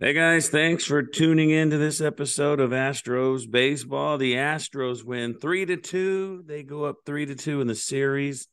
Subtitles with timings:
[0.00, 4.16] Hey guys, thanks for tuning in to this episode of Astros Baseball.
[4.16, 6.44] The Astros win three to two.
[6.46, 8.46] They go up three to two in the series.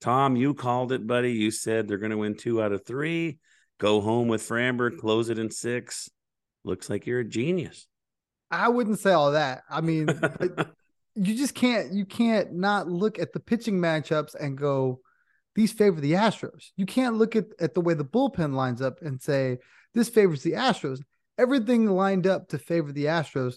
[0.00, 1.32] Tom, you called it, buddy.
[1.32, 3.38] You said they're going to win two out of three.
[3.78, 6.08] Go home with Framber, close it in six.
[6.64, 7.86] Looks like you're a genius.
[8.50, 9.64] I wouldn't say all that.
[9.68, 10.08] I mean,
[11.14, 15.00] you just can't you can't not look at the pitching matchups and go,
[15.54, 16.70] these favor the Astros.
[16.76, 19.58] You can't look at, at the way the bullpen lines up and say
[19.94, 21.00] this favors the Astros.
[21.38, 23.56] Everything lined up to favor the Astros,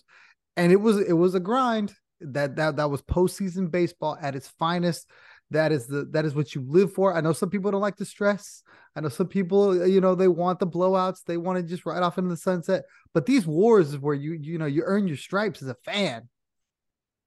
[0.56, 1.94] and it was it was a grind.
[2.22, 5.08] That that that was postseason baseball at its finest.
[5.50, 7.14] That is the that is what you live for.
[7.14, 8.64] I know some people don't like the stress.
[8.96, 11.24] I know some people, you know, they want the blowouts.
[11.26, 12.84] They want to just ride off into the sunset.
[13.14, 16.30] But these wars is where you you know you earn your stripes as a fan.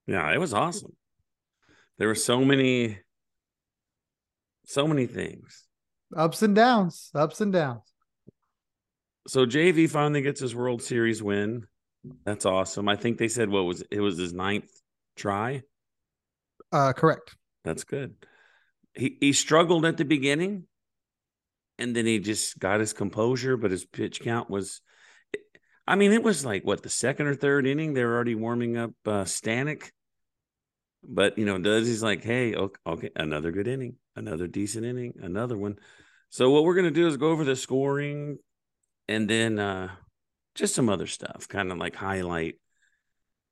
[0.07, 0.95] Yeah, it was awesome.
[1.97, 2.99] There were so many,
[4.65, 5.65] so many things.
[6.15, 7.83] Ups and downs, ups and downs.
[9.27, 11.65] So JV finally gets his World Series win.
[12.25, 12.87] That's awesome.
[12.87, 14.69] I think they said what was it was his ninth
[15.15, 15.63] try.
[16.71, 17.35] Uh, correct.
[17.63, 18.15] That's good.
[18.93, 20.65] He he struggled at the beginning,
[21.79, 24.81] and then he just got his composure, but his pitch count was.
[25.87, 27.93] I mean, it was like what the second or third inning.
[27.93, 29.91] They were already warming up uh, Stanek,
[31.03, 35.13] but you know, does he's like, hey, okay, okay, another good inning, another decent inning,
[35.21, 35.77] another one.
[36.29, 38.37] So what we're gonna do is go over the scoring,
[39.07, 39.89] and then uh
[40.55, 42.55] just some other stuff, kind of like highlight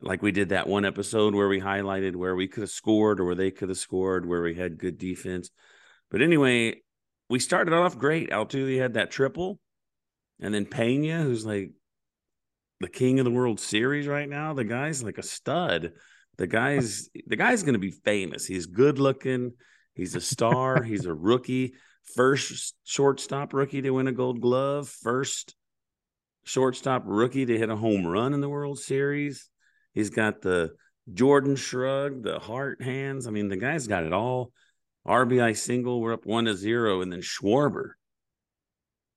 [0.04, 3.26] like we did that one episode where we highlighted where we could have scored or
[3.26, 5.50] where they could have scored, where we had good defense.
[6.12, 6.82] But anyway,
[7.30, 8.30] we started off great.
[8.30, 9.60] Altuve had that triple,
[10.42, 11.72] and then Pena, who's like
[12.82, 15.94] the king of the World Series right now, the guy's like a stud.
[16.38, 18.46] The guy's the guy's going to be famous.
[18.46, 19.54] He's good looking.
[19.94, 20.84] He's a star.
[20.84, 21.76] he's a rookie.
[22.16, 24.90] First shortstop rookie to win a Gold Glove.
[24.90, 25.56] First
[26.44, 29.50] shortstop rookie to hit a home run in the World Series.
[29.94, 30.72] He's got the
[31.12, 33.28] Jordan shrug, the heart hands.
[33.28, 34.52] I mean, the guy's got it all.
[35.08, 37.92] RBI single, we're up one to zero, and then Schwarber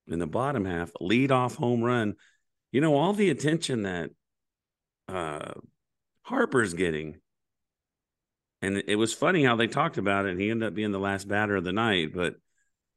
[0.08, 2.14] in the bottom half, lead off home run.
[2.72, 4.10] You know, all the attention that
[5.08, 5.52] uh,
[6.26, 7.20] Harper's getting.
[8.62, 10.38] And it was funny how they talked about it.
[10.38, 12.34] He ended up being the last batter of the night, but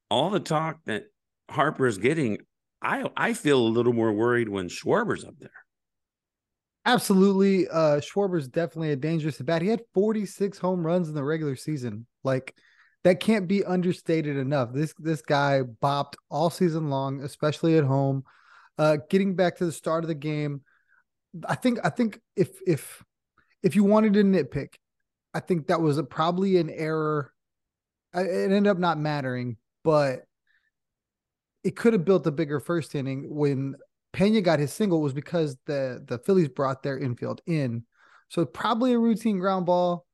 [0.09, 1.05] all the talk that
[1.49, 2.39] Harper is getting,
[2.81, 5.51] I I feel a little more worried when Schwarber's up there.
[6.85, 7.67] Absolutely.
[7.67, 9.61] Uh Schwarber's definitely a dangerous bat.
[9.61, 12.07] He had 46 home runs in the regular season.
[12.23, 12.55] Like
[13.03, 14.73] that can't be understated enough.
[14.73, 18.23] This this guy bopped all season long, especially at home.
[18.77, 20.61] Uh getting back to the start of the game,
[21.47, 23.03] I think I think if if
[23.61, 24.75] if you wanted to nitpick,
[25.33, 27.31] I think that was a, probably an error.
[28.13, 30.23] It ended up not mattering, but
[31.63, 33.75] it could have built a bigger first inning when
[34.13, 37.83] Pena got his single was because the the Phillies brought their infield in.
[38.29, 40.05] So probably a routine ground ball,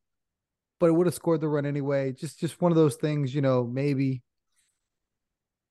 [0.80, 2.12] but it would have scored the run anyway.
[2.14, 4.22] Just just one of those things, you know, maybe.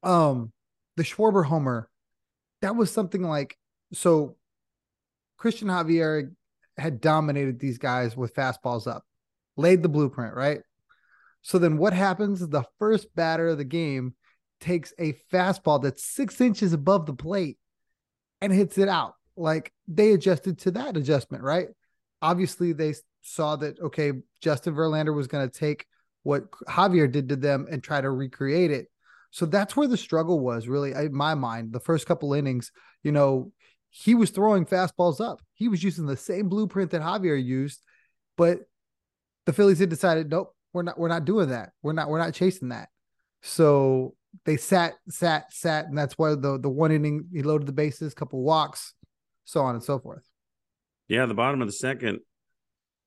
[0.03, 0.53] Um
[0.97, 1.89] the Schwarber homer,
[2.63, 3.59] that was something like
[3.93, 4.37] so
[5.37, 6.31] Christian Javier
[6.79, 9.05] had dominated these guys with fastballs up,
[9.57, 10.61] laid the blueprint, right?
[11.45, 12.41] So then what happens?
[12.41, 14.15] The first batter of the game
[14.61, 17.59] takes a fastball that's six inches above the plate
[18.41, 19.15] and hits it out.
[19.37, 21.69] Like they adjusted to that adjustment, right?
[22.23, 25.87] Obviously, they saw that, okay, Justin Verlander was going to take
[26.23, 28.87] what Javier did to them and try to recreate it.
[29.31, 31.73] So that's where the struggle was really in my mind.
[31.73, 33.53] The first couple innings, you know,
[33.91, 35.43] he was throwing fastballs up.
[35.53, 37.83] He was using the same blueprint that Javier used,
[38.39, 38.61] but
[39.45, 41.71] the Phillies had decided, nope, we're not, we're not doing that.
[41.83, 42.89] We're not, we're not chasing that.
[43.43, 47.73] So they sat, sat, sat, and that's why the the one inning he loaded the
[47.73, 48.95] bases, couple walks,
[49.45, 50.25] so on and so forth.
[51.09, 52.21] Yeah, the bottom of the second,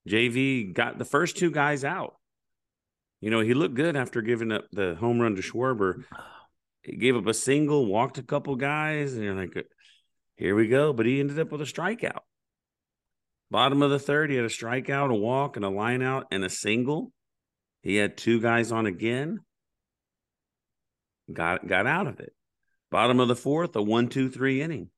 [0.08, 2.16] JV got the first two guys out.
[3.20, 6.04] You know, he looked good after giving up the home run to Schwarber.
[6.84, 9.52] He gave up a single, walked a couple guys, and you're like,
[10.36, 10.94] here we go.
[10.94, 12.20] But he ended up with a strikeout.
[13.50, 16.46] Bottom of the third, he had a strikeout, a walk, and a line out, and
[16.46, 17.12] a single.
[17.82, 19.40] He had two guys on again
[21.32, 22.34] got got out of it.
[22.90, 24.90] Bottom of the fourth, a one, two, three inning.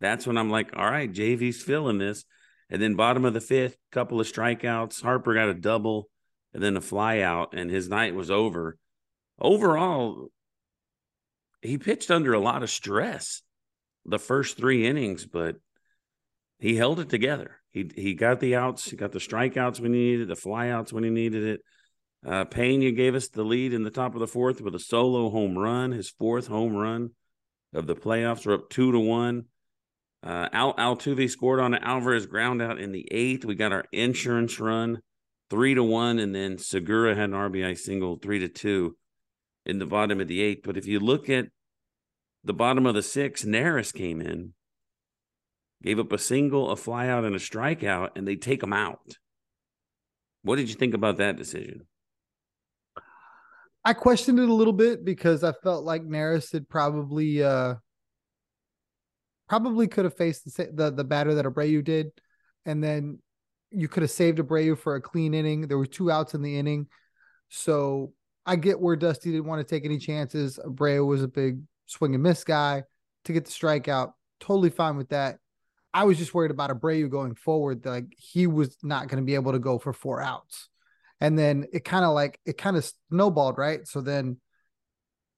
[0.00, 2.24] That's when I'm like, all right, JV's feeling this.
[2.70, 5.02] And then bottom of the fifth, couple of strikeouts.
[5.02, 6.08] Harper got a double
[6.54, 8.78] and then a fly out, and his night was over.
[9.40, 10.28] Overall,
[11.62, 13.42] he pitched under a lot of stress
[14.04, 15.56] the first three innings, but
[16.58, 17.59] he held it together.
[17.72, 21.04] He he got the outs, he got the strikeouts when he needed, the flyouts when
[21.04, 21.60] he needed it.
[22.26, 25.30] Uh, Pena gave us the lead in the top of the fourth with a solo
[25.30, 27.10] home run, his fourth home run
[27.72, 28.44] of the playoffs.
[28.44, 29.44] We're up two to one.
[30.22, 33.44] Uh, Al Altuve scored on Alvarez ground out in the eighth.
[33.44, 35.00] We got our insurance run
[35.48, 38.96] three to one, and then Segura had an RBI single three to two
[39.64, 40.62] in the bottom of the eighth.
[40.64, 41.46] But if you look at
[42.44, 44.52] the bottom of the sixth, Neris came in,
[45.82, 49.16] gave up a single, a flyout, and a strikeout, and they take him out.
[50.42, 51.86] What did you think about that decision?
[53.84, 57.76] I questioned it a little bit because I felt like Neris had probably uh
[59.48, 62.10] probably could have faced the the, the batter that Abreu did,
[62.66, 63.18] and then
[63.70, 65.62] you could have saved Abreu for a clean inning.
[65.62, 66.88] There were two outs in the inning,
[67.48, 68.12] so
[68.44, 70.58] I get where Dusty didn't want to take any chances.
[70.64, 72.84] Abreu was a big swing and miss guy
[73.24, 74.12] to get the strikeout.
[74.40, 75.38] Totally fine with that.
[75.92, 77.84] I was just worried about Abreu going forward.
[77.84, 80.68] Like he was not going to be able to go for four outs.
[81.20, 83.86] And then it kind of like it kind of snowballed, right?
[83.86, 84.38] So then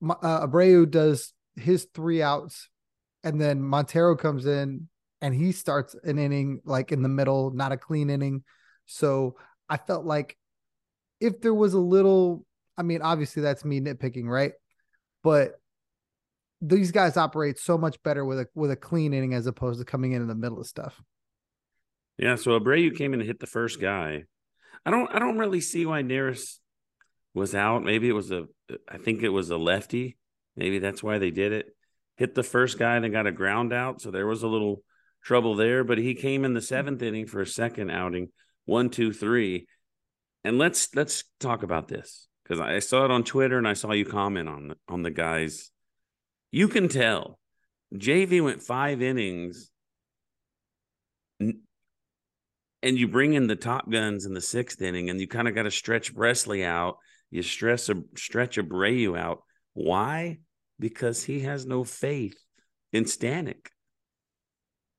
[0.09, 2.69] uh, Abreu does his three outs,
[3.25, 4.89] and then Montero comes in
[5.21, 8.43] and he starts an inning like in the middle, not a clean inning.
[8.87, 9.37] So
[9.69, 10.37] I felt like
[11.21, 12.45] if there was a little,
[12.77, 14.53] I mean, obviously that's me nitpicking, right?
[15.23, 15.53] But
[16.63, 19.85] these guys operate so much better with a with a clean inning as opposed to
[19.85, 21.03] coming in in the middle of stuff.
[22.17, 24.25] Yeah, so Abreu came in and hit the first guy.
[24.87, 26.59] I don't I don't really see why Neris
[27.35, 27.83] was out.
[27.83, 28.45] Maybe it was a
[28.89, 30.17] I think it was a lefty.
[30.57, 31.67] Maybe that's why they did it.
[32.17, 34.85] Hit the first guy then got a ground out, so there was a little
[35.25, 35.83] trouble there.
[35.83, 38.29] But he came in the seventh inning for a second outing,
[38.67, 39.67] one, two, three.
[40.45, 43.93] And let's let's talk about this because I saw it on Twitter and I saw
[43.93, 45.72] you comment on the, on the guys
[46.53, 47.39] you can tell
[47.93, 49.71] JV went five innings
[51.41, 51.57] and
[52.83, 55.65] you bring in the top guns in the sixth inning and you kind of got
[55.65, 56.99] to stretch Pressly out.
[57.31, 59.43] You stress a stretch Abreu out.
[59.73, 60.39] Why?
[60.79, 62.39] Because he has no faith
[62.93, 63.69] in Stanek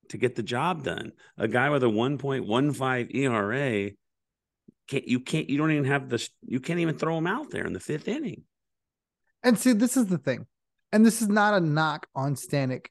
[0.09, 1.11] to get the job done.
[1.37, 3.91] A guy with a 1.15 ERA
[4.87, 7.65] can't you can't you don't even have the you can't even throw him out there
[7.65, 8.43] in the fifth inning.
[9.43, 10.47] And see, this is the thing
[10.93, 12.85] and this is not a knock on Stanek.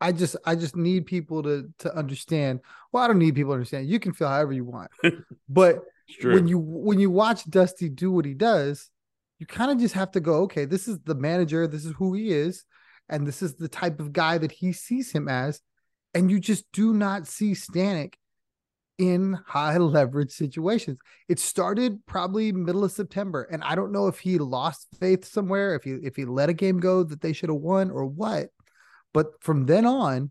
[0.00, 2.60] I just I just need people to to understand.
[2.92, 3.88] Well, I don't need people to understand.
[3.88, 4.90] You can feel however you want.
[5.48, 5.80] but
[6.22, 8.90] when you when you watch Dusty do what he does,
[9.38, 12.12] you kind of just have to go, okay, this is the manager, this is who
[12.12, 12.64] he is,
[13.08, 15.60] and this is the type of guy that he sees him as.
[16.12, 18.14] And you just do not see Stanek
[18.98, 20.98] in high leverage situations.
[21.28, 25.74] It started probably middle of September, and I don't know if he lost faith somewhere,
[25.74, 28.48] if he if he let a game go that they should have won or what.
[29.12, 30.30] But from then on,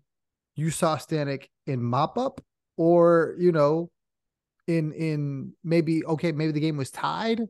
[0.55, 2.41] you saw Stanek in mop up,
[2.77, 3.89] or you know,
[4.67, 7.41] in in maybe okay, maybe the game was tied,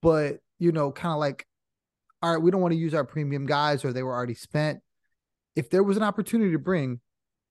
[0.00, 1.46] but you know, kind of like,
[2.22, 4.80] all right, we don't want to use our premium guys, or they were already spent.
[5.54, 7.00] If there was an opportunity to bring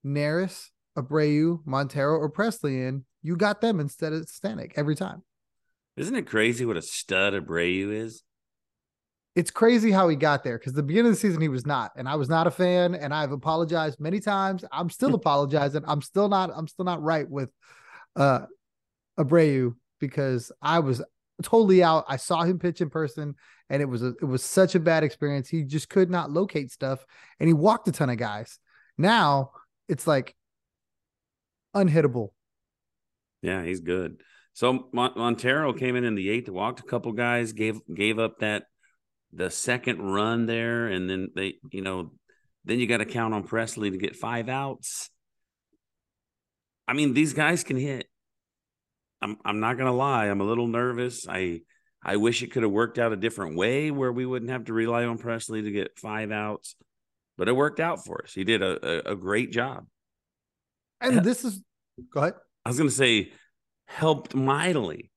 [0.05, 5.23] Neris Abreu, Montero, or Pressly in, you got them instead of Stanek every time.
[5.97, 8.23] Isn't it crazy what a stud Abreu is?
[9.35, 11.91] It's crazy how he got there because the beginning of the season he was not,
[11.95, 14.65] and I was not a fan, and I've apologized many times.
[14.71, 15.83] I'm still apologizing.
[15.87, 16.51] I'm still not.
[16.55, 17.49] I'm still not right with
[18.15, 18.45] uh
[19.17, 21.01] Abreu because I was
[21.43, 22.05] totally out.
[22.09, 23.35] I saw him pitch in person,
[23.69, 25.47] and it was a, it was such a bad experience.
[25.47, 27.05] He just could not locate stuff,
[27.39, 28.59] and he walked a ton of guys.
[28.97, 29.51] Now
[29.87, 30.35] it's like
[31.75, 32.29] unhittable.
[33.41, 34.21] Yeah, he's good.
[34.53, 38.39] So Mon- Montero came in in the eighth, walked a couple guys, gave gave up
[38.39, 38.65] that
[39.33, 42.11] the second run there, and then they, you know,
[42.65, 45.09] then you got to count on Pressly to get five outs.
[46.87, 48.07] I mean, these guys can hit.
[49.21, 51.27] I'm I'm not gonna lie, I'm a little nervous.
[51.29, 51.61] I
[52.03, 54.73] I wish it could have worked out a different way where we wouldn't have to
[54.73, 56.75] rely on Pressly to get five outs,
[57.37, 58.33] but it worked out for us.
[58.33, 59.85] He did a, a, a great job.
[61.01, 61.61] And this is
[62.13, 62.33] go ahead.
[62.65, 63.31] I was going to say
[63.85, 65.11] helped mightily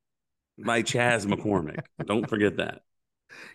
[0.58, 1.80] by Chas McCormick.
[2.04, 2.82] Don't forget that.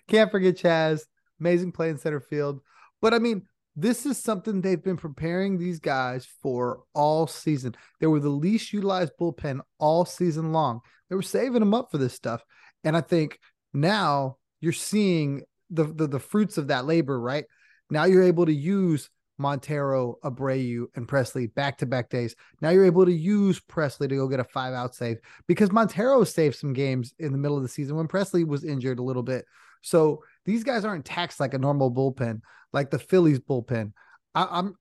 [0.08, 1.02] Can't forget Chaz.
[1.40, 2.62] Amazing play in center field.
[3.02, 7.76] But I mean, this is something they've been preparing these guys for all season.
[8.00, 10.82] They were the least utilized bullpen all season long.
[11.10, 12.44] They were saving them up for this stuff.
[12.84, 13.40] And I think
[13.74, 17.46] now you're seeing the, the, the fruits of that labor, right?
[17.90, 19.10] Now you're able to use
[19.40, 22.36] Montero, Abreu, and Pressly back to back days.
[22.62, 25.18] Now you're able to use Pressly to go get a five out save
[25.48, 29.00] because Montero saved some games in the middle of the season when Pressly was injured
[29.00, 29.46] a little bit.
[29.82, 32.42] So these guys aren't taxed like a normal bullpen,
[32.74, 33.94] like the Phillies bullpen.
[34.36, 34.76] I, I'm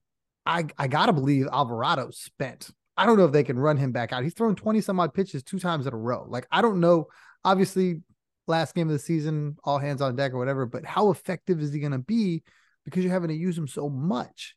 [0.45, 2.71] I I gotta believe Alvarado spent.
[2.97, 4.25] I don't know if they can run him back out.
[4.25, 6.27] He's thrown 20 some odd pitches two times in a row.
[6.29, 7.07] Like I don't know.
[7.45, 8.03] Obviously,
[8.49, 11.73] last game of the season, all hands on deck or whatever, but how effective is
[11.73, 12.43] he gonna be?
[12.90, 14.57] Because you're having to use them so much.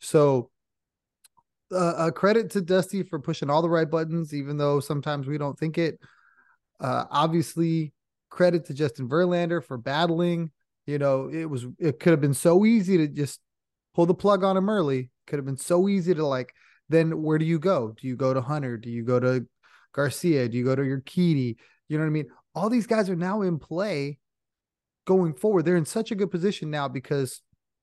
[0.00, 0.50] So,
[1.72, 5.38] uh, a credit to Dusty for pushing all the right buttons, even though sometimes we
[5.38, 5.98] don't think it.
[6.80, 7.92] Uh, obviously,
[8.30, 10.50] credit to Justin Verlander for battling.
[10.86, 13.40] You know, it was it could have been so easy to just
[13.94, 15.10] pull the plug on him early.
[15.26, 16.52] Could have been so easy to like.
[16.88, 17.94] Then where do you go?
[17.98, 18.76] Do you go to Hunter?
[18.76, 19.46] Do you go to
[19.92, 20.48] Garcia?
[20.48, 21.56] Do you go to your Urquidy?
[21.88, 22.26] You know what I mean?
[22.54, 24.18] All these guys are now in play
[25.06, 25.64] going forward.
[25.64, 27.40] They're in such a good position now because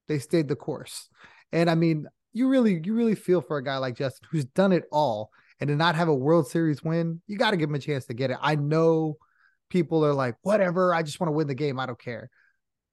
[0.09, 1.07] they stayed the course.
[1.53, 4.73] And I mean, you really, you really feel for a guy like Justin who's done
[4.73, 7.75] it all and to not have a World Series win, you got to give him
[7.75, 8.37] a chance to get it.
[8.41, 9.17] I know
[9.69, 11.79] people are like, whatever, I just want to win the game.
[11.79, 12.29] I don't care.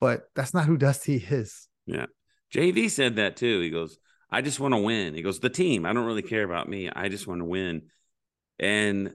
[0.01, 1.69] But that's not who Dusty is.
[1.87, 2.07] Yeah.
[2.55, 3.61] JV said that too.
[3.61, 3.99] He goes,
[4.31, 5.15] I just want to win.
[5.15, 6.91] He goes, the team, I don't really care about me.
[6.95, 7.83] I just want to win.
[8.59, 9.15] And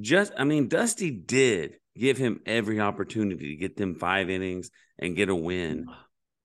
[0.00, 5.16] just, I mean, Dusty did give him every opportunity to get them five innings and
[5.16, 5.86] get a win.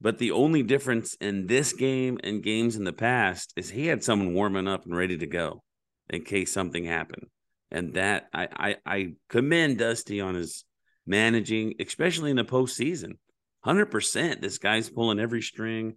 [0.01, 4.03] But the only difference in this game and games in the past is he had
[4.03, 5.63] someone warming up and ready to go
[6.09, 7.27] in case something happened.
[7.71, 10.65] And that I I, I commend Dusty on his
[11.05, 13.17] managing, especially in the postseason.
[13.61, 15.95] Hundred percent, this guy's pulling every string.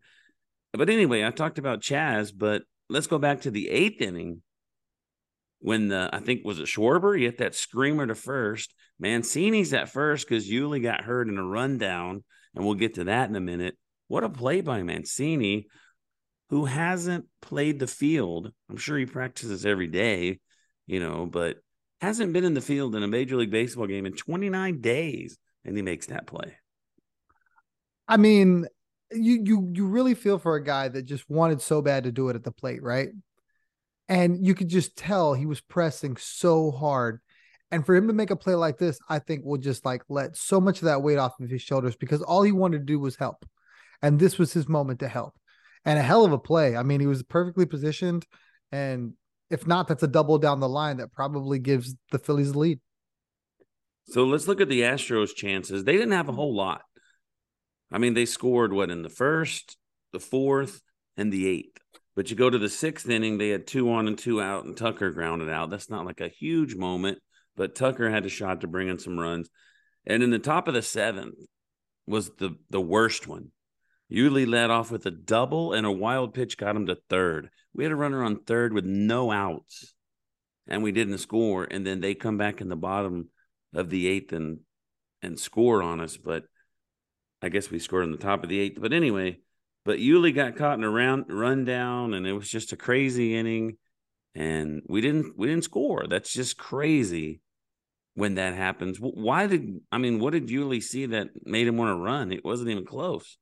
[0.72, 4.42] But anyway, I talked about Chas, but let's go back to the eighth inning
[5.60, 8.74] when the I think was it Schwarber, he hit that screamer to first.
[9.00, 12.24] Mancini's at first because Yuli got hurt in a rundown,
[12.54, 13.76] and we'll get to that in a minute.
[14.08, 15.66] What a play by Mancini,
[16.50, 18.50] who hasn't played the field.
[18.68, 20.40] I'm sure he practices every day,
[20.86, 21.58] you know, but
[22.00, 25.76] hasn't been in the field in a Major League Baseball game in 29 days, and
[25.76, 26.56] he makes that play.
[28.06, 28.66] I mean,
[29.12, 32.30] you you you really feel for a guy that just wanted so bad to do
[32.30, 33.10] it at the plate, right?
[34.08, 37.20] And you could just tell he was pressing so hard.
[37.70, 40.38] And for him to make a play like this, I think will just like let
[40.38, 42.98] so much of that weight off of his shoulders because all he wanted to do
[42.98, 43.44] was help
[44.02, 45.34] and this was his moment to help.
[45.84, 46.76] And a hell of a play.
[46.76, 48.26] I mean, he was perfectly positioned,
[48.72, 49.14] and
[49.50, 52.80] if not, that's a double down the line that probably gives the Phillies the lead.
[54.08, 55.84] So let's look at the Astros' chances.
[55.84, 56.82] They didn't have a whole lot.
[57.90, 59.76] I mean, they scored what in the first,
[60.12, 60.80] the fourth,
[61.16, 61.78] and the eighth.
[62.14, 64.76] But you go to the sixth inning, they had two on and two out, and
[64.76, 65.70] Tucker grounded out.
[65.70, 67.18] That's not like a huge moment,
[67.56, 69.48] but Tucker had a shot to bring in some runs.
[70.06, 71.36] And in the top of the seventh
[72.06, 73.52] was the the worst one.
[74.10, 77.50] Yuli led off with a double and a wild pitch got him to third.
[77.74, 79.94] We had a runner on third with no outs,
[80.66, 81.64] and we didn't score.
[81.70, 83.28] And then they come back in the bottom
[83.74, 84.60] of the eighth and
[85.20, 86.16] and score on us.
[86.16, 86.44] But
[87.42, 88.80] I guess we scored on the top of the eighth.
[88.80, 89.40] But anyway,
[89.84, 93.36] but Yuli got caught in a round run down, and it was just a crazy
[93.36, 93.76] inning.
[94.34, 96.06] And we didn't we didn't score.
[96.08, 97.40] That's just crazy
[98.14, 98.96] when that happens.
[98.98, 100.18] Why did I mean?
[100.18, 102.32] What did Yuli see that made him want to run?
[102.32, 103.36] It wasn't even close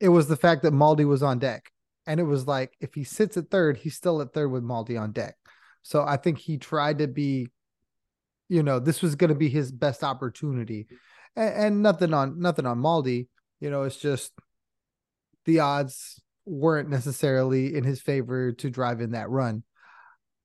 [0.00, 1.70] it was the fact that Maldi was on deck.
[2.06, 5.00] And it was like if he sits at third, he's still at third with Maldi
[5.00, 5.36] on deck.
[5.82, 7.48] So I think he tried to be,
[8.48, 10.86] you know, this was going to be his best opportunity.
[11.36, 13.28] And, and nothing on nothing on Maldi.
[13.60, 14.32] You know, it's just
[15.46, 19.62] the odds weren't necessarily in his favor to drive in that run.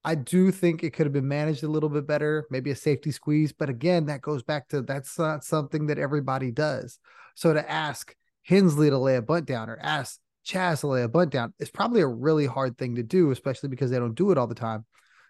[0.03, 3.11] I do think it could have been managed a little bit better, maybe a safety
[3.11, 3.51] squeeze.
[3.51, 6.99] But again, that goes back to that's not something that everybody does.
[7.35, 8.15] So to ask,
[8.49, 11.69] Hensley to lay a bunt down or ask Chas to lay a bunt down is
[11.69, 14.55] probably a really hard thing to do, especially because they don't do it all the
[14.55, 14.85] time.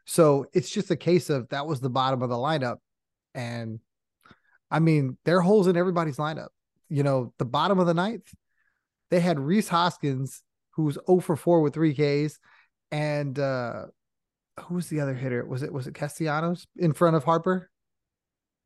[0.06, 2.78] So it's just a case of that was the bottom of the lineup.
[3.36, 3.80] And
[4.72, 6.48] I mean, there are holes in everybody's lineup.
[6.88, 8.34] You know, the bottom of the ninth,
[9.12, 12.40] they had Rhys Hoskins, who's 0 for 4 with three Ks,
[12.90, 13.88] and uh
[14.62, 15.46] who was the other hitter?
[15.46, 17.70] Was it was it Castellanos in front of Harper?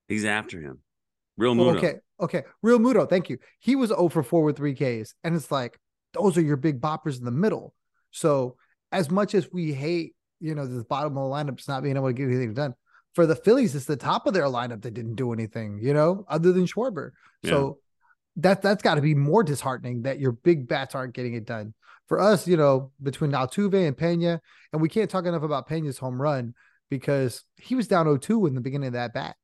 [0.08, 0.82] He's after him.
[1.40, 1.74] Realmuto.
[1.74, 1.96] Oh, okay.
[2.20, 2.44] Okay.
[2.64, 3.10] Realmuto.
[3.10, 3.38] Thank you.
[3.60, 5.14] He was 0 for 4 with three Ks.
[5.24, 5.80] And it's like,
[6.14, 7.74] those are your big boppers in the middle.
[8.12, 8.56] So
[8.92, 12.08] as much as we hate, you know, the bottom of the lineups not being able
[12.08, 12.76] to get anything done,
[13.16, 16.26] for the Phillies, it's the top of their lineup that didn't do anything, you know,
[16.28, 17.12] other than Schwarber.
[17.42, 17.52] Yeah.
[17.52, 17.78] So
[18.38, 21.74] that that's got to be more disheartening that your big bats aren't getting it done.
[22.08, 25.98] For us, you know, between Altuve and Pena, and we can't talk enough about Pena's
[25.98, 26.54] home run
[26.90, 29.36] because he was down 0-2 in the beginning of that bat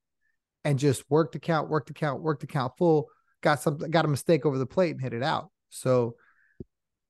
[0.70, 3.08] and just worked the count, worked the count, worked the count full,
[3.42, 5.50] got something, got a mistake over the plate and hit it out.
[5.70, 6.16] So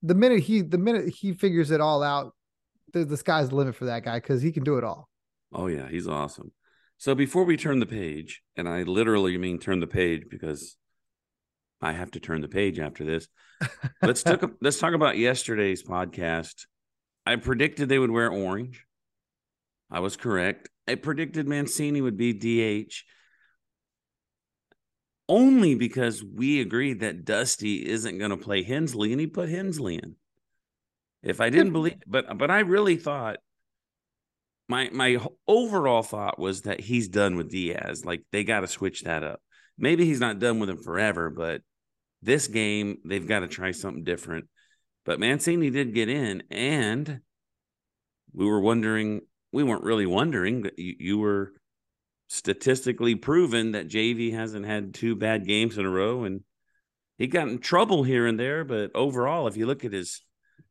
[0.02, 2.34] the minute he the minute he figures it all out,
[2.94, 5.10] the, the sky's the limit for that guy because he can do it all.
[5.52, 6.54] Oh yeah, he's awesome.
[6.98, 10.78] So before we turn the page, and I literally mean turn the page because
[11.82, 13.28] I have to turn the page after this.
[14.02, 14.50] let's talk.
[14.62, 16.66] let's talk about yesterday's podcast.
[17.26, 18.86] I predicted they would wear orange.
[19.92, 20.70] I was correct.
[20.88, 22.94] I predicted Mancini would be DH
[25.30, 29.96] only because we agreed that Dusty isn't going to play Hensley, and he put Hensley
[29.96, 30.16] in.
[31.22, 33.38] If I didn't believe, but but I really thought
[34.68, 35.18] my my
[35.48, 38.06] overall thought was that he's done with Diaz.
[38.06, 39.42] Like they got to switch that up.
[39.78, 41.62] Maybe he's not done with him forever, but
[42.22, 44.46] this game they've got to try something different.
[45.06, 47.20] But Mancini did get in, and
[48.34, 49.22] we were wondering.
[49.52, 51.54] We weren't really wondering, you, you were
[52.30, 56.42] statistically proven that JV hasn't had two bad games in a row, and
[57.18, 58.64] he got in trouble here and there.
[58.64, 60.22] But overall, if you look at his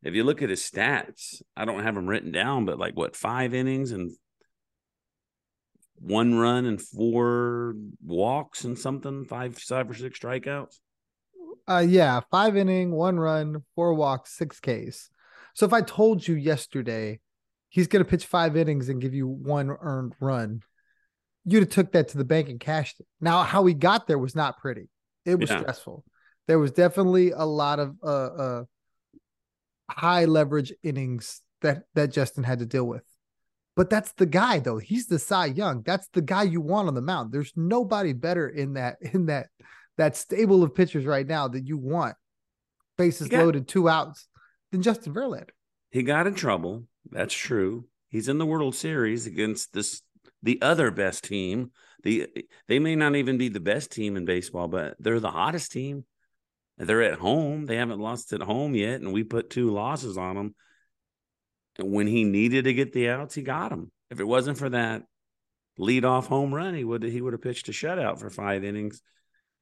[0.02, 3.16] if you look at his stats, I don't have them written down, but like what
[3.16, 4.12] five innings and
[5.96, 7.74] one run and four
[8.04, 10.78] walks and something, five five or six strikeouts.
[11.66, 15.10] Uh yeah, five inning, one run, four walks, six Ks.
[15.54, 17.18] So if I told you yesterday
[17.68, 20.62] he's gonna pitch five innings and give you one earned run,
[21.50, 23.06] you'd have took that to the bank and cashed it.
[23.20, 24.88] Now, how he got there was not pretty.
[25.24, 25.60] It was yeah.
[25.60, 26.04] stressful.
[26.46, 28.64] There was definitely a lot of uh, uh,
[29.90, 33.02] high leverage innings that that Justin had to deal with.
[33.76, 34.78] But that's the guy though.
[34.78, 35.82] He's the Cy Young.
[35.82, 37.32] That's the guy you want on the mound.
[37.32, 39.48] There's nobody better in that in that
[39.96, 42.16] that stable of pitchers right now that you want.
[42.96, 44.26] Bases got, loaded, two outs,
[44.72, 45.50] than Justin Verlander.
[45.90, 46.84] He got in trouble.
[47.10, 47.86] That's true.
[48.08, 50.02] He's in the World Series against this
[50.42, 51.72] the other best team.
[52.02, 52.28] The
[52.68, 56.04] they may not even be the best team in baseball, but they're the hottest team.
[56.76, 57.66] They're at home.
[57.66, 60.54] They haven't lost at home yet, and we put two losses on them.
[61.78, 63.90] And when he needed to get the outs, he got them.
[64.10, 65.02] If it wasn't for that
[65.76, 69.02] lead off home run, he would he would have pitched a shutout for five innings.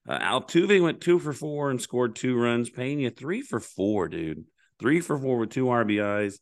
[0.08, 2.70] Uh, Altuve went two for four and scored two runs.
[2.70, 4.44] Pena three for four, dude.
[4.78, 6.38] Three for four with two RBIs.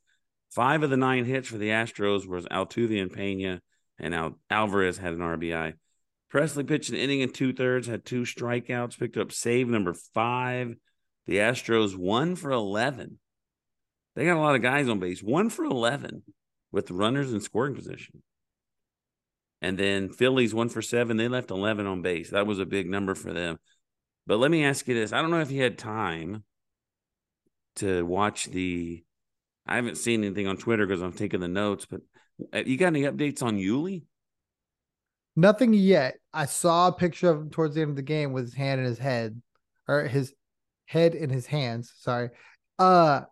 [0.52, 3.60] Five of the nine hits for the Astros was Altuve and Pena
[3.98, 5.74] and now Alvarez had an RBI.
[6.32, 10.74] Pressly pitched an inning and two thirds, had two strikeouts, picked up save number five.
[11.26, 13.18] The Astros one for 11.
[14.14, 16.22] They got a lot of guys on base, one for 11
[16.70, 18.22] with runners in scoring position.
[19.62, 21.16] And then Phillies one for seven.
[21.16, 22.30] They left 11 on base.
[22.30, 23.58] That was a big number for them.
[24.26, 26.44] But let me ask you this I don't know if you had time
[27.76, 29.02] to watch the.
[29.66, 32.02] I haven't seen anything on Twitter because I'm taking the notes, but
[32.52, 34.04] you got any updates on Yuli?
[35.36, 36.16] Nothing yet.
[36.32, 38.80] I saw a picture of him towards the end of the game with his hand
[38.80, 39.40] in his head,
[39.88, 40.32] or his
[40.86, 41.92] head in his hands.
[41.98, 42.30] Sorry.
[42.78, 43.22] Uh,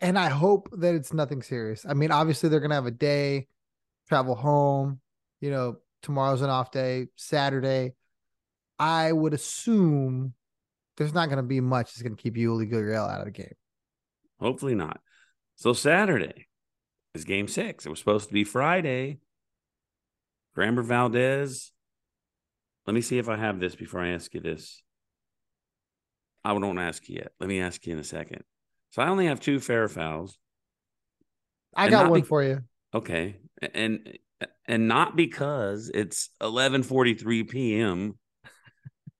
[0.00, 1.84] and I hope that it's nothing serious.
[1.88, 3.48] I mean, obviously they're gonna have a day,
[4.08, 5.00] travel home.
[5.40, 7.06] You know, tomorrow's an off day.
[7.16, 7.94] Saturday,
[8.78, 10.34] I would assume
[10.96, 13.54] there's not gonna be much that's gonna keep Yuli Gurriel out of the game.
[14.40, 15.00] Hopefully not.
[15.56, 16.46] So Saturday,
[17.14, 17.86] is game six.
[17.86, 19.18] It was supposed to be Friday.
[20.56, 21.72] Framber Valdez.
[22.86, 24.82] Let me see if I have this before I ask you this.
[26.44, 27.32] I don't ask you yet.
[27.38, 28.42] Let me ask you in a second.
[28.90, 30.38] So I only have two fair fouls.
[31.76, 32.62] I got one be- for you.
[32.94, 33.36] Okay.
[33.74, 34.18] And
[34.66, 38.18] and not because it's 11:43 p.m.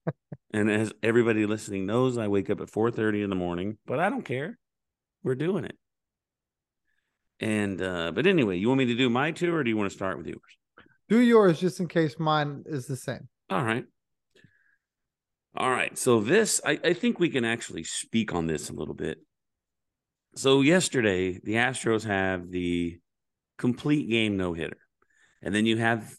[0.53, 4.11] and as everybody listening knows, I wake up at 4:30 in the morning, but I
[4.11, 4.59] don't care.
[5.23, 5.77] We're doing it.
[7.41, 9.91] And uh, but anyway, you want me to do my two or do you want
[9.91, 10.41] to start with yours?
[11.09, 13.29] Do yours just in case mine is the same.
[13.49, 13.85] All right.
[15.57, 15.97] All right.
[15.97, 19.19] So this I, I think we can actually speak on this a little bit.
[20.37, 22.99] So yesterday, the Astros have the
[23.57, 24.79] complete game no hitter.
[25.43, 26.13] And then you have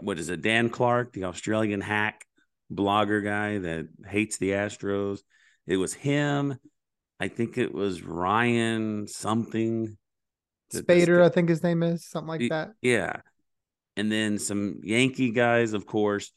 [0.00, 2.24] what is it, Dan Clark, the Australian hack
[2.72, 5.20] blogger guy that hates the Astros.
[5.66, 6.58] It was him.
[7.20, 9.96] I think it was Ryan something
[10.72, 12.72] Spaeder, I think his name is something like that.
[12.80, 13.16] Yeah,
[13.96, 16.32] and then some Yankee guys, of course.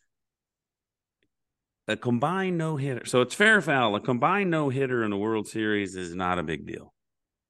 [1.87, 3.95] A combined no hitter, so it's fair foul.
[3.95, 6.93] A combined no hitter in the World Series is not a big deal.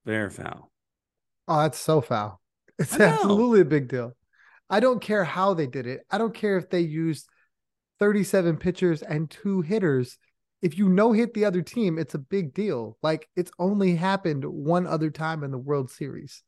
[0.06, 0.72] Fair foul.
[1.48, 2.42] Oh, that's so foul.
[2.78, 4.12] It's absolutely a big deal.
[4.70, 6.02] I don't care how they did it.
[6.12, 7.30] I don't care if they used
[8.00, 10.18] 37 pitchers and two hitters.
[10.62, 12.98] If you no hit the other team, it's a big deal.
[13.02, 16.44] Like it's only happened one other time in the World Series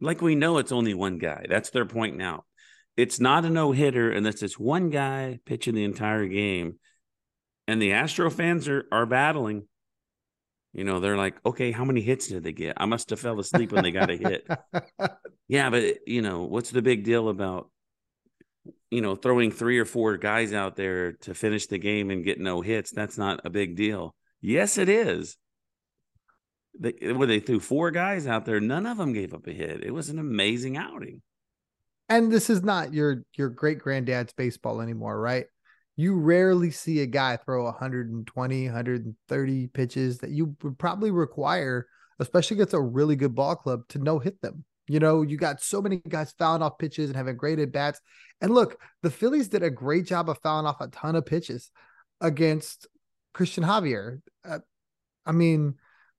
[0.00, 1.46] like we know it's only one guy.
[1.48, 2.44] That's their point now.
[2.96, 6.78] It's not a no hitter unless it's one guy pitching the entire game.
[7.66, 9.68] And the Astro fans are are battling.
[10.72, 12.74] You know, they're like, okay, how many hits did they get?
[12.76, 14.46] I must have fell asleep when they got a hit.
[15.48, 17.70] yeah, but you know, what's the big deal about
[18.90, 22.38] you know throwing three or four guys out there to finish the game and get
[22.38, 22.90] no hits?
[22.90, 24.14] That's not a big deal.
[24.40, 25.36] Yes, it is.
[26.78, 29.84] They, where they threw four guys out there, none of them gave up a hit.
[29.84, 31.22] It was an amazing outing.
[32.08, 35.46] And this is not your your great granddad's baseball anymore, right?
[35.98, 41.88] you rarely see a guy throw 120, 130 pitches that you would probably require,
[42.20, 44.64] especially against a really good ball club, to no hit them.
[44.86, 48.00] You know, you got so many guys fouling off pitches and having great at bats.
[48.40, 51.72] And look, the Phillies did a great job of fouling off a ton of pitches
[52.20, 52.86] against
[53.34, 54.22] Christian Javier.
[54.48, 54.60] Uh,
[55.26, 55.74] I mean,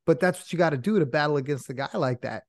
[0.09, 2.45] but that's what you got to do to battle against a guy like that.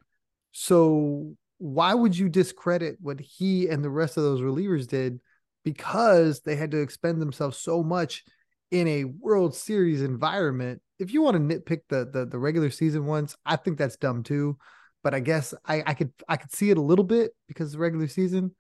[0.53, 5.21] So why would you discredit what he and the rest of those relievers did
[5.63, 8.25] because they had to expend themselves so much
[8.71, 10.81] in a World Series environment.
[10.99, 14.23] If you want to nitpick the the, the regular season ones, I think that's dumb
[14.23, 14.57] too.
[15.05, 17.79] But I guess I, I could I could see it a little bit because the
[17.79, 18.55] regular season.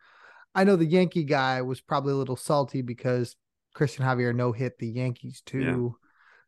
[0.54, 3.34] I know the Yankee guy was probably a little salty because
[3.72, 5.62] Christian Javier no hit the Yankees too.
[5.62, 5.88] Yeah.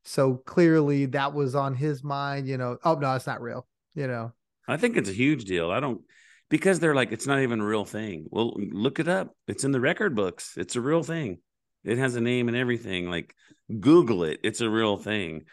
[0.04, 2.78] So clearly that was on his mind, you know.
[2.84, 4.32] Oh no, it's not real, you know.
[4.68, 5.70] I think it's a huge deal.
[5.70, 6.02] I don't
[6.48, 8.26] because they're like it's not even a real thing.
[8.30, 9.34] Well, look it up.
[9.46, 10.54] It's in the record books.
[10.56, 11.38] It's a real thing.
[11.84, 13.08] It has a name and everything.
[13.10, 13.34] Like
[13.80, 14.40] Google it.
[14.42, 15.44] It's a real thing.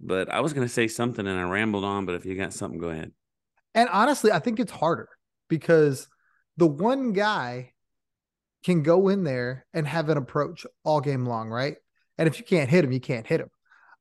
[0.00, 2.52] But I was going to say something and I rambled on, but if you got
[2.52, 3.10] something go ahead.
[3.74, 5.08] And honestly, I think it's harder
[5.48, 6.08] because
[6.56, 7.72] the one guy
[8.64, 11.76] can go in there and have an approach all game long, right?
[12.16, 13.50] And if you can't hit him, you can't hit him.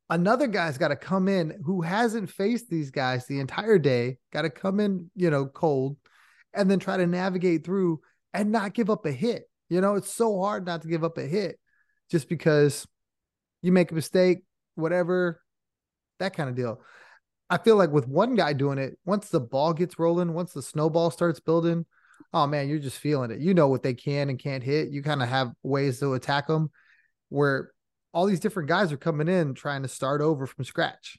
[0.10, 4.44] Another guy's got to come in who hasn't faced these guys the entire day, got
[4.44, 5.98] to come in, you know, cold
[6.54, 8.00] and then try to navigate through
[8.34, 9.50] and not give up a hit.
[9.70, 11.60] You know, it's so hard not to give up a hit
[12.10, 12.88] just because
[13.62, 14.44] you make a mistake,
[14.76, 15.42] whatever,
[16.20, 16.82] that kind of deal.
[17.50, 20.62] I feel like with one guy doing it, once the ball gets rolling, once the
[20.62, 21.86] snowball starts building,
[22.34, 23.40] oh man, you're just feeling it.
[23.40, 24.90] You know what they can and can't hit.
[24.90, 26.72] You kind of have ways to attack them
[27.30, 27.72] where
[28.14, 31.18] all these different guys are coming in trying to start over from scratch.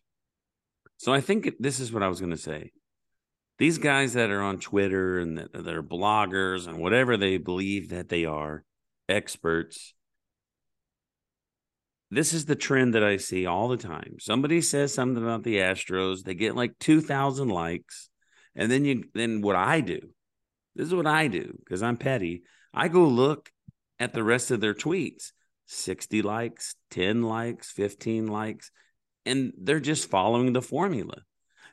[0.97, 2.73] So I think this is what I was going to say
[3.59, 8.09] these guys that are on Twitter and that they're bloggers and whatever they believe that
[8.09, 8.65] they are,
[9.09, 9.95] experts.
[12.11, 14.17] This is the trend that I see all the time.
[14.21, 18.09] Somebody says something about the Astros, they get like 2,000 likes.
[18.55, 20.01] And then you then what I do.
[20.75, 22.43] This is what I do because I'm petty.
[22.73, 23.51] I go look
[23.99, 25.33] at the rest of their tweets.
[25.69, 28.71] 60 likes, 10 likes, 15 likes,
[29.27, 31.19] and they're just following the formula.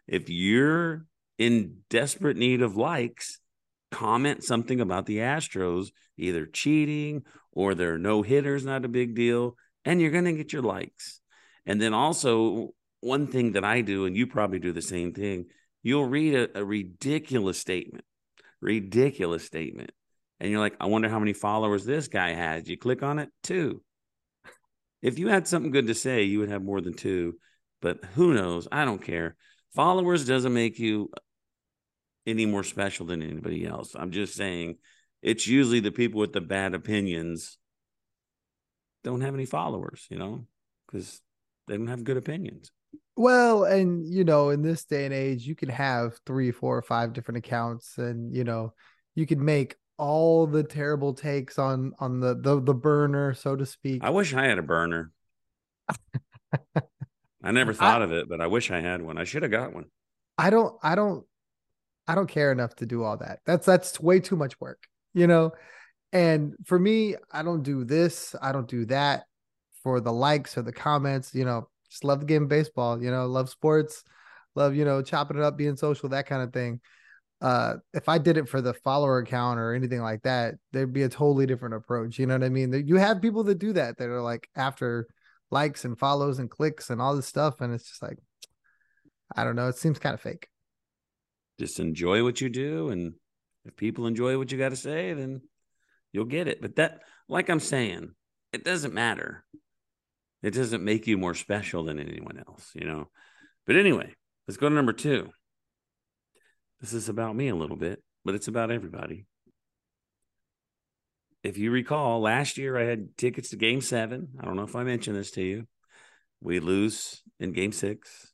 [0.06, 1.06] If you're
[1.38, 3.40] in desperate need of likes,
[3.92, 9.56] comment something about the Astros, either cheating or their no hitters, not a big deal,
[9.86, 11.22] and you're going to get your likes.
[11.66, 15.46] And then also, one thing that I do, and you probably do the same thing,
[15.84, 18.04] you'll read a, a ridiculous statement,
[18.60, 19.92] ridiculous statement.
[20.46, 22.70] And you're like, I wonder how many followers this guy has.
[22.70, 23.82] You click on it, two.
[25.02, 27.40] If you had something good to say, you would have more than two.
[27.82, 28.68] But who knows?
[28.72, 29.36] I don't care.
[29.74, 31.20] Followers doesn't make you uh,
[32.28, 33.96] any more special than anybody else.
[33.96, 34.78] I'm just saying
[35.24, 37.58] it's usually the people with the bad opinions
[39.04, 40.46] don't have any followers, you know,
[40.86, 41.22] because
[41.68, 42.70] they don't have good opinions.
[43.18, 46.84] Well, and you know, in this day and age, you can have three, four, or
[46.84, 48.74] five different accounts, and you know,
[49.16, 53.66] you can make all the terrible takes on on the the, the burner, so to
[53.66, 54.04] speak.
[54.04, 55.12] I wish I had a burner.
[57.44, 59.18] I never thought I, of it, but I wish I had one.
[59.18, 59.86] I should have got one.
[60.38, 61.26] I don't I don't
[62.08, 63.40] I don't care enough to do all that.
[63.46, 65.52] That's that's way too much work, you know.
[66.12, 69.26] And for me, I don't do this, I don't do that
[69.84, 71.70] for the likes or the comments, you know.
[71.90, 74.04] Just love the game of baseball, you know, love sports,
[74.56, 76.82] love, you know, chopping it up, being social, that kind of thing.
[77.42, 81.04] Uh, if I did it for the follower account or anything like that, there'd be
[81.04, 82.18] a totally different approach.
[82.18, 82.88] You know what I mean?
[82.88, 85.08] You have people that do that that are like after
[85.52, 88.18] likes and follows and clicks and all this stuff, and it's just like,
[89.36, 90.48] I don't know, it seems kind of fake
[91.60, 93.14] just enjoy what you do and
[93.66, 95.42] if people enjoy what you got to say then
[96.12, 98.12] you'll get it but that like i'm saying
[98.52, 99.46] it doesn't matter
[100.44, 103.08] it doesn't make you more special than anyone else you know
[103.66, 104.14] but anyway
[104.48, 105.30] let's go to number two
[106.82, 109.26] this is about me a little bit but it's about everybody
[111.44, 114.76] if you recall last year i had tickets to game seven i don't know if
[114.76, 115.68] i mentioned this to you
[116.42, 118.34] we lose in game six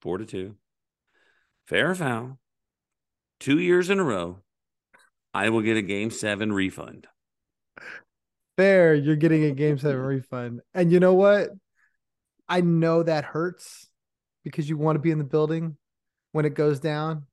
[0.00, 0.56] four to two
[1.68, 2.38] fair or foul,
[3.38, 4.38] two years in a row,
[5.34, 7.06] I will get a game seven refund.
[8.56, 10.62] Fair, you're getting a game seven refund.
[10.72, 11.50] And you know what?
[12.48, 13.86] I know that hurts
[14.44, 15.76] because you want to be in the building
[16.32, 17.26] when it goes down.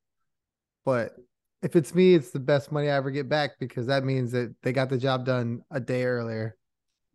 [0.85, 1.15] But
[1.61, 4.55] if it's me, it's the best money I ever get back because that means that
[4.61, 6.55] they got the job done a day earlier.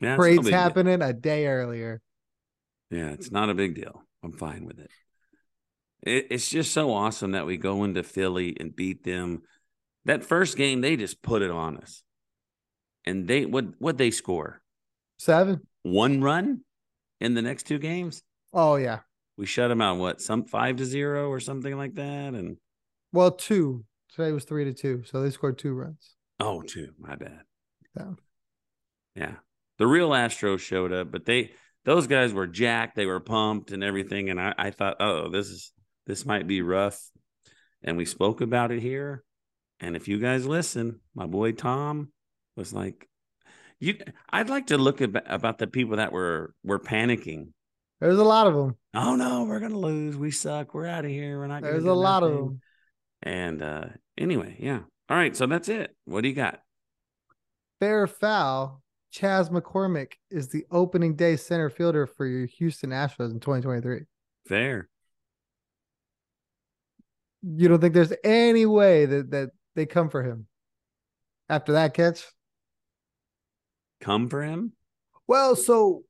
[0.01, 0.59] Yeah, it's no Parade's deal.
[0.59, 2.01] happening a day earlier.
[2.91, 4.03] Yeah, it's not a big deal.
[4.23, 4.91] I'm fine with it.
[6.03, 6.27] it.
[6.31, 9.43] It's just so awesome that we go into Philly and beat them.
[10.05, 12.03] That first game, they just put it on us.
[13.07, 14.61] And they what what they score?
[15.19, 15.61] Seven.
[15.83, 16.63] One run
[17.21, 18.23] in the next two games?
[18.53, 19.01] Oh yeah.
[19.41, 22.35] We shut them out what, some five to zero or something like that?
[22.35, 22.59] And
[23.11, 23.87] Well, two.
[24.15, 26.15] Today was three to two, so they scored two runs.
[26.41, 27.41] oh two, my bad.
[27.97, 28.11] Yeah.
[29.15, 29.35] Yeah.
[29.79, 31.53] The real Astros showed up, but they
[31.87, 34.29] those guys were jacked, they were pumped and everything.
[34.29, 35.73] And I, I thought, oh, this is
[36.07, 37.01] this might be rough.
[37.83, 39.25] And we spoke about it here.
[39.81, 42.13] And if you guys listen, my boy Tom
[42.57, 43.09] was like,
[43.79, 43.97] "You."
[44.29, 47.53] I'd like to look at about the people that were were panicking.
[48.01, 48.77] There's a lot of them.
[48.93, 50.17] Oh no, we're gonna lose.
[50.17, 50.75] We suck.
[50.75, 51.39] We're out of here.
[51.39, 51.63] We're not.
[51.63, 52.61] There's a lot of them.
[53.23, 53.85] And uh
[54.19, 54.81] anyway, yeah.
[55.09, 55.95] All right, so that's it.
[56.05, 56.61] What do you got?
[57.79, 58.83] Fair foul.
[59.13, 64.03] Chas McCormick is the opening day center fielder for your Houston Astros in 2023.
[64.47, 64.89] Fair.
[67.43, 70.47] You don't think there's any way that that they come for him
[71.49, 72.27] after that catch?
[74.01, 74.73] Come for him.
[75.27, 76.05] Well, so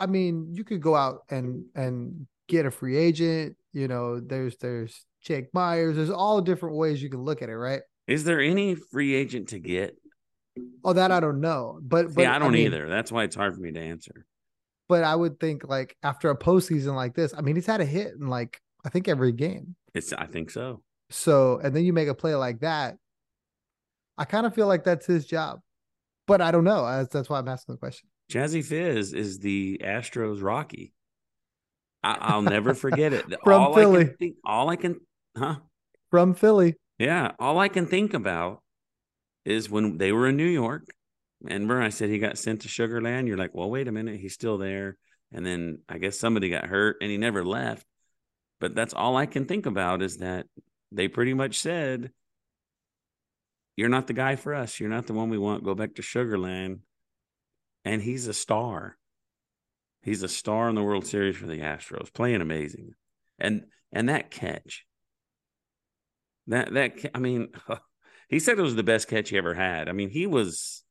[0.00, 3.56] I mean, you could go out and and get a free agent.
[3.72, 5.96] You know, there's there's Jake Meyers.
[5.96, 7.82] There's all different ways you can look at it, right?
[8.06, 9.96] Is there any free agent to get?
[10.84, 12.88] Oh, that I don't know, but but yeah, I don't mean, either.
[12.88, 14.26] That's why it's hard for me to answer.
[14.88, 17.84] But I would think like after a postseason like this, I mean, he's had a
[17.84, 19.76] hit in like I think every game.
[19.94, 20.82] It's I think so.
[21.10, 22.96] So and then you make a play like that.
[24.16, 25.60] I kind of feel like that's his job,
[26.26, 26.84] but I don't know.
[26.84, 28.08] That's, that's why I'm asking the question.
[28.30, 30.92] Jazzy Fizz is the Astros Rocky.
[32.02, 33.24] I, I'll never forget it.
[33.42, 34.04] From all I Philly.
[34.04, 35.00] can think, all I can,
[35.36, 35.56] huh?
[36.10, 38.62] From Philly, Yeah, all I can think about
[39.44, 40.86] is when they were in New York.
[41.42, 43.28] Remember, I said he got sent to Sugar Land.
[43.28, 44.96] You're like, well, wait a minute, he's still there.
[45.32, 47.86] And then I guess somebody got hurt, and he never left.
[48.60, 50.46] But that's all I can think about is that
[50.90, 52.10] they pretty much said,
[53.76, 54.80] "You're not the guy for us.
[54.80, 55.64] You're not the one we want.
[55.64, 56.80] Go back to Sugar Land."
[57.84, 58.96] And he's a star.
[60.02, 62.94] He's a star in the World Series for the Astros, playing amazing.
[63.38, 64.84] And and that catch,
[66.46, 67.48] that that I mean,
[68.28, 69.88] he said it was the best catch he ever had.
[69.88, 70.84] I mean, he was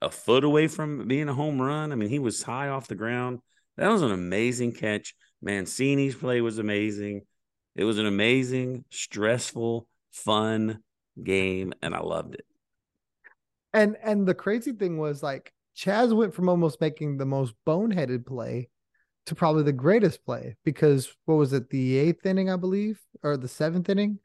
[0.00, 1.92] a foot away from being a home run.
[1.92, 3.40] I mean, he was high off the ground.
[3.76, 5.14] That was an amazing catch.
[5.40, 7.22] Mancini's play was amazing.
[7.74, 10.82] It was an amazing, stressful, fun
[11.22, 12.44] game, and I loved it.
[13.72, 18.26] and and the crazy thing was like Chas went from almost making the most boneheaded
[18.26, 18.68] play
[19.26, 23.36] to probably the greatest play because what was it the eighth inning I believe or
[23.36, 24.18] the seventh inning?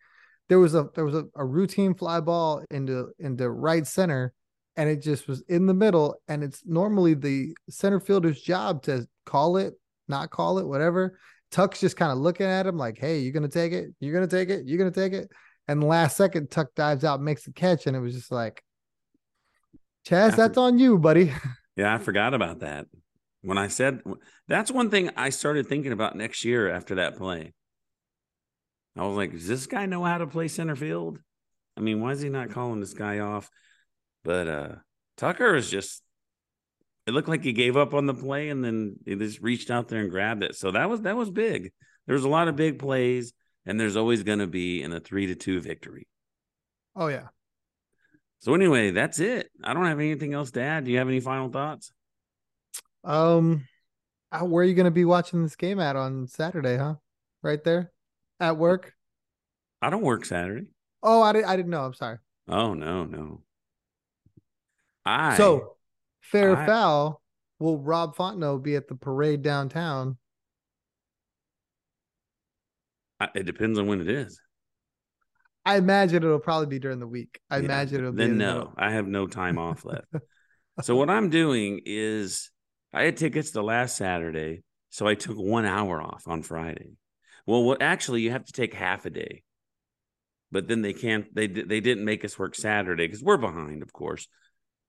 [0.49, 4.33] There was a there was a, a routine fly ball into into right center
[4.75, 9.07] and it just was in the middle and it's normally the center fielder's job to
[9.25, 9.73] call it
[10.07, 11.19] not call it whatever.
[11.51, 13.89] Tuck's just kind of looking at him like hey you're gonna take it?
[13.99, 14.65] You're gonna take it?
[14.65, 15.29] You're gonna take it?
[15.67, 18.63] And last second Tuck dives out makes the catch and it was just like
[20.07, 21.33] Chas that's on you buddy
[21.75, 22.85] Yeah, I forgot about that.
[23.41, 24.01] When I said
[24.47, 27.53] that's one thing I started thinking about next year after that play.
[28.95, 31.19] I was like, does this guy know how to play center field?
[31.75, 33.49] I mean, why is he not calling this guy off?
[34.23, 34.75] But uh
[35.17, 36.01] Tucker is just
[37.05, 39.89] it looked like he gave up on the play and then he just reached out
[39.89, 40.55] there and grabbed it.
[40.55, 41.73] So that was that was big.
[42.05, 43.33] There's a lot of big plays,
[43.65, 46.07] and there's always gonna be in a three to two victory.
[46.95, 47.27] oh yeah
[48.39, 49.49] So anyway, that's it.
[49.63, 50.85] I don't have anything else to add.
[50.85, 51.91] Do you have any final thoughts?
[53.03, 53.67] Um,
[54.31, 56.77] uh, where are you going to be watching this game at on Saturday?
[56.77, 56.95] Huh?
[57.41, 57.91] Right there,
[58.39, 58.93] at work.
[59.81, 60.67] I don't work Saturday.
[61.03, 61.49] Oh, I didn't.
[61.49, 61.83] I didn't know.
[61.85, 62.17] I'm sorry.
[62.47, 63.41] Oh no, no.
[65.05, 65.75] I so,
[66.21, 67.21] fair I- foul.
[67.59, 70.17] Will Rob Fontenot be at the parade downtown?
[73.19, 74.39] I- it depends on when it is.
[75.67, 77.39] I imagine it'll probably be during the week.
[77.49, 78.23] I Yeah, imagine it'll be.
[78.23, 78.53] then in the no.
[78.53, 78.73] middle.
[78.77, 80.07] I have no time off left.
[80.81, 82.49] so what I'm doing is
[82.93, 86.91] I had tickets the last Saturday, so I took one hour off on Friday.
[87.45, 89.43] Well, what actually you have to take half a day,
[90.51, 91.33] but then they can't.
[91.35, 94.27] They they didn't make us work Saturday because we're behind, of course.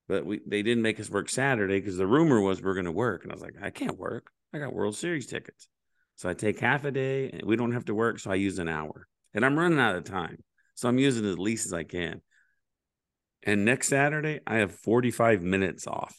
[0.09, 2.93] But we they didn't make us work Saturday because the rumor was we're going to
[2.93, 4.31] work, and I was like, I can't work.
[4.55, 5.69] I got World Series tickets,
[6.17, 8.59] so I take half a day, and we don't have to work, so I use
[8.59, 10.38] an hour, and I'm running out of time,
[10.79, 12.21] so I'm using it as least as I can.
[13.43, 16.17] And next Saturday, I have 45 minutes off.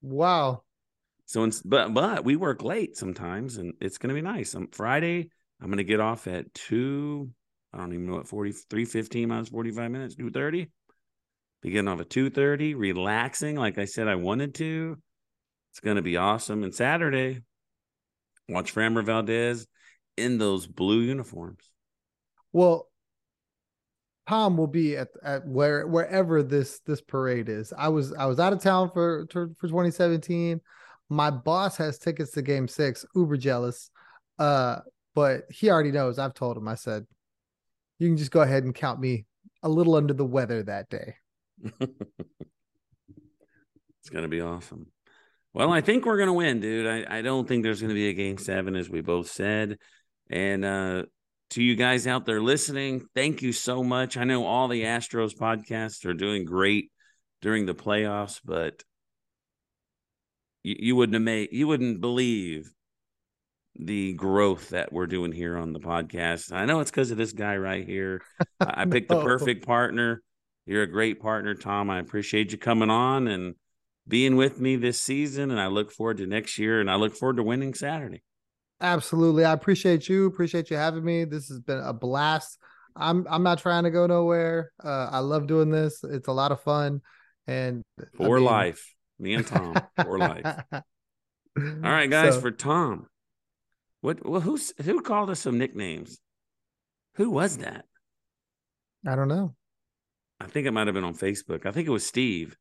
[0.00, 0.62] Wow.
[1.26, 4.54] So, in, but but we work late sometimes, and it's going to be nice.
[4.54, 5.28] On Friday,
[5.60, 7.30] I'm going to get off at two.
[7.74, 10.68] I don't even know what 43, 15 minus 45 minutes, 2.30.
[11.60, 14.96] Begin off at 2.30, relaxing like I said I wanted to.
[15.72, 16.62] It's going to be awesome.
[16.62, 17.40] And Saturday,
[18.48, 19.66] watch Framber Valdez
[20.16, 21.68] in those blue uniforms.
[22.52, 22.88] Well,
[24.28, 27.72] Tom will be at, at where wherever this this parade is.
[27.76, 30.60] I was I was out of town for for 2017.
[31.08, 33.90] My boss has tickets to game six, uber jealous.
[34.38, 34.80] Uh,
[35.14, 36.18] but he already knows.
[36.18, 37.06] I've told him, I said,
[37.98, 39.24] you can just go ahead and count me
[39.62, 41.14] a little under the weather that day.
[41.80, 41.90] it's
[44.12, 44.86] gonna be awesome.
[45.54, 46.86] Well, I think we're gonna win, dude.
[46.86, 49.78] I, I don't think there's gonna be a game seven, as we both said.
[50.30, 51.04] And uh
[51.50, 54.16] to you guys out there listening, thank you so much.
[54.16, 56.90] I know all the Astros podcasts are doing great
[57.40, 58.82] during the playoffs, but
[60.62, 62.70] you, you wouldn't have made you wouldn't believe
[63.78, 66.52] the growth that we're doing here on the podcast.
[66.52, 68.22] I know it's because of this guy right here.
[68.60, 69.18] I picked no.
[69.18, 70.22] the perfect partner.
[70.66, 71.88] You're a great partner, Tom.
[71.88, 73.54] I appreciate you coming on and
[74.06, 75.50] being with me this season.
[75.50, 78.22] And I look forward to next year and I look forward to winning Saturday.
[78.80, 79.44] Absolutely.
[79.44, 80.26] I appreciate you.
[80.26, 81.24] Appreciate you having me.
[81.24, 82.58] This has been a blast.
[82.94, 84.72] I'm I'm not trying to go nowhere.
[84.82, 86.02] Uh, I love doing this.
[86.04, 87.00] It's a lot of fun.
[87.46, 87.82] And
[88.16, 88.44] for I mean...
[88.44, 88.94] life.
[89.18, 90.44] Me and Tom for life.
[90.72, 90.82] All
[91.82, 93.06] right, guys, so, for Tom.
[94.00, 96.18] What well who's who called us some nicknames?
[97.16, 97.84] Who was that?
[99.06, 99.56] I don't know.
[100.40, 101.66] I think it might have been on Facebook.
[101.66, 102.56] I think it was Steve.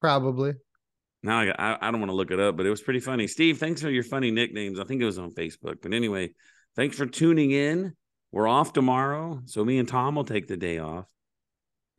[0.00, 0.54] Probably.
[1.22, 3.26] Now I, I, I don't want to look it up, but it was pretty funny.
[3.26, 4.80] Steve, thanks for your funny nicknames.
[4.80, 5.76] I think it was on Facebook.
[5.82, 6.34] But anyway,
[6.74, 7.94] thanks for tuning in.
[8.32, 11.04] We're off tomorrow, so me and Tom will take the day off,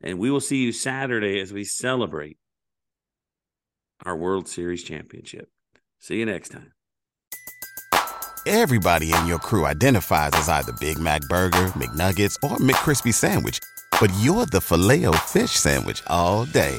[0.02, 2.38] and we will see you Saturday as we celebrate
[4.04, 5.48] our World Series championship.
[6.00, 6.72] See you next time.
[8.46, 13.60] Everybody in your crew identifies as either Big Mac Burger, McNuggets, or McCrispy Sandwich,
[14.00, 16.78] but you're the filet fish Sandwich all day.